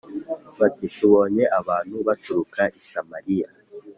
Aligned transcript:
bati 0.59 0.85
“Tubonye 0.95 1.43
abantu 1.59 1.95
baturuka 2.07 2.61
i 2.79 2.81
Samariya” 2.89 3.49